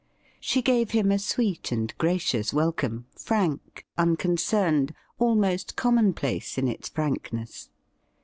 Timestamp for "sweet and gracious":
1.19-2.51